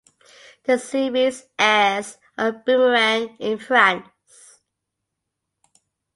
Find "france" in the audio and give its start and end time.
3.59-4.07